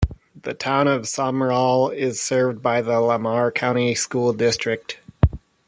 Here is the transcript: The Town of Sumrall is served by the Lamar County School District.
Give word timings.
The 0.41 0.55
Town 0.55 0.87
of 0.87 1.03
Sumrall 1.03 1.95
is 1.95 2.19
served 2.19 2.63
by 2.63 2.81
the 2.81 2.99
Lamar 2.99 3.51
County 3.51 3.93
School 3.93 4.33
District. 4.33 4.97